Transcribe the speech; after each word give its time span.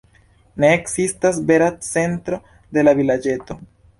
Ne 0.63 0.71
ekzistas 0.77 1.41
vera 1.51 1.67
centro 1.89 2.39
de 2.79 2.87
la 2.87 2.97
vilaĝeto. 3.01 3.61